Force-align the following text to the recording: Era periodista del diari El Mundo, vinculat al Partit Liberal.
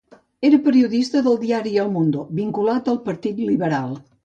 Era 0.47 0.59
periodista 0.67 1.21
del 1.27 1.37
diari 1.43 1.75
El 1.85 1.93
Mundo, 1.99 2.25
vinculat 2.41 2.91
al 2.95 3.01
Partit 3.11 3.47
Liberal. 3.53 3.97